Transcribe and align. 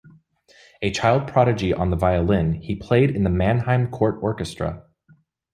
A 0.81 0.89
child 0.89 1.27
prodigy 1.27 1.75
on 1.75 1.91
the 1.91 1.95
violin, 1.95 2.53
he 2.55 2.75
played 2.75 3.15
in 3.15 3.23
the 3.23 3.29
Mannheim 3.29 3.87
court 3.91 4.17
orchestra. 4.23 4.85